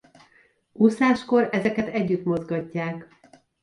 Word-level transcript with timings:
Úszáskor 0.71 1.49
ezeket 1.51 1.87
együtt 1.87 2.23
mozgatják. 2.23 3.07